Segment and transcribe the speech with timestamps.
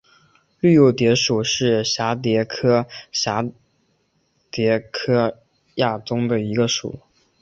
[0.59, 3.53] 绿袖蝶属是蛱蝶科釉蛱
[4.49, 4.83] 蝶
[5.75, 7.01] 亚科中的一个属。